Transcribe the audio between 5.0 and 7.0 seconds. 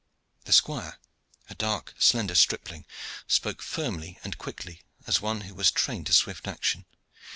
as one who was trained to swift action.